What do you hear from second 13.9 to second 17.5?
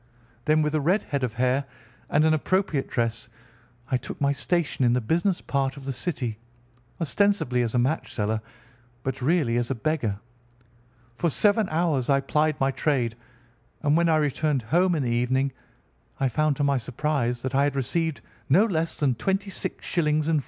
when I returned home in the evening I found to my surprise